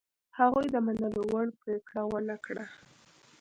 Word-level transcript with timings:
هغوی 0.39 0.65
د 0.71 0.75
منلو 0.85 1.21
وړ 1.31 1.47
پرېکړه 1.61 2.01
ونه 2.11 2.35
کړه. 2.45 2.65